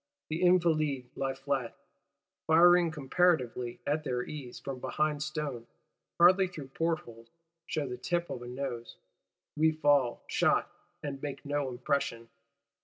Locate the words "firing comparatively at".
2.47-4.03